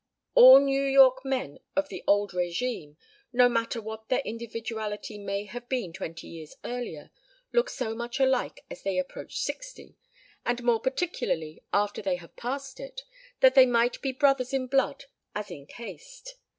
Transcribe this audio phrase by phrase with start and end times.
[0.33, 2.95] All New York men of the old régime,
[3.31, 7.11] no matter what their individuality may have been twenty years earlier,
[7.53, 9.97] look so much alike as they approach sixty,
[10.43, 13.01] and more particularly after they have passed it,
[13.41, 16.33] that they might be brothers in blood as in caste.